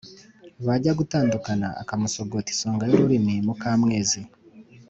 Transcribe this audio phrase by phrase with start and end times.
[0.61, 4.21] bwajya gutandukana akamusogota isonga y'ururimi muka mwezi"